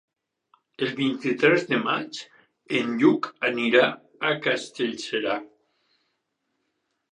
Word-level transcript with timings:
El 0.85 0.93
vint-i-tres 0.99 1.65
de 1.73 1.79
maig 1.83 2.21
en 2.79 2.97
Lluc 3.03 3.29
anirà 3.51 3.85
a 4.33 4.35
Castellserà. 4.49 5.39